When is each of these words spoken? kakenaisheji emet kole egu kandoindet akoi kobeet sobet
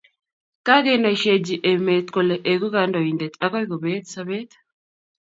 kakenaisheji 0.65 1.55
emet 1.71 2.07
kole 2.15 2.35
egu 2.53 2.67
kandoindet 2.75 3.33
akoi 3.45 3.65
kobeet 3.69 4.05
sobet 4.13 4.49